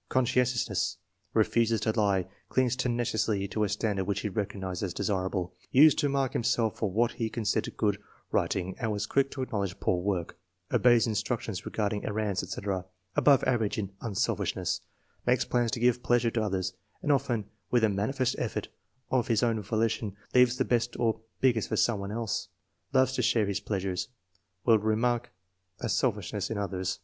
[0.08, 0.96] "Conscientious.
[1.34, 2.26] Refuses to lie.
[2.48, 5.52] Clings tenaciously to a standard which he recognizes as desirable.
[5.72, 7.98] Used to mark himself for what he considered good
[8.32, 10.38] writ ing and was quick to acknowledge poor work.
[10.72, 12.86] Obeys instructions regarding errands, etc.
[13.14, 14.80] Above average in unselfishness.
[15.26, 16.72] Makes plans to give pleasure to others,
[17.02, 18.68] and often, with a manifest effort,
[19.10, 22.48] of his own volition leaves the best or biggest for some one else.
[22.94, 24.08] Loves to share his pleasures.
[24.64, 25.28] Will remark
[25.82, 27.00] at selfish ness in others."